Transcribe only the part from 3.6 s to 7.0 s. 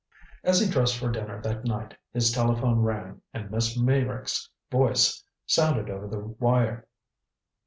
Meyrick's voice sounded over the wire.